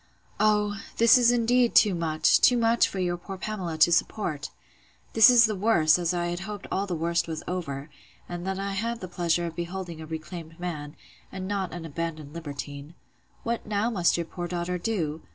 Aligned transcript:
Oh! 0.39 0.81
this 0.97 1.15
is 1.15 1.31
indeed 1.31 1.75
too 1.75 1.93
much, 1.93 2.39
too 2.41 2.57
much, 2.57 2.87
for 2.87 2.97
your 2.97 3.17
poor 3.17 3.37
Pamela 3.37 3.77
to 3.77 3.91
support! 3.91 4.49
This 5.13 5.29
is 5.29 5.45
the 5.45 5.53
worse, 5.55 5.99
as 5.99 6.11
I 6.11 6.35
hoped 6.35 6.65
all 6.71 6.87
the 6.87 6.95
worst 6.95 7.27
was 7.27 7.43
over; 7.47 7.87
and 8.27 8.43
that 8.47 8.57
I 8.57 8.71
had 8.73 8.99
the 8.99 9.07
pleasure 9.07 9.45
of 9.45 9.55
beholding 9.55 10.01
a 10.01 10.07
reclaimed 10.07 10.59
man, 10.59 10.95
and 11.31 11.47
not 11.47 11.71
an 11.71 11.85
abandoned 11.85 12.33
libertine. 12.33 12.95
What 13.43 13.67
now 13.67 13.91
must 13.91 14.17
your 14.17 14.25
poor 14.25 14.47
daughter 14.47 14.79
do? 14.79 15.21